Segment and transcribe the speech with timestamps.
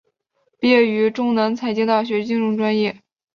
[0.59, 3.03] 毕业于中南财经大学金融专业。